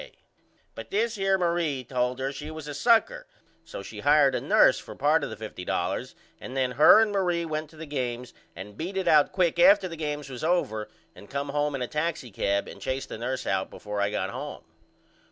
[0.01, 0.13] K.
[0.73, 3.27] But this here Marie told her she was a sucker
[3.63, 7.45] so she hired a nurse for part of the $50.00 and then her and Marie
[7.45, 11.29] went to the games and beat it out quick after the games was over and
[11.29, 14.63] come home in a taxicab and chased the nurse out before I got home.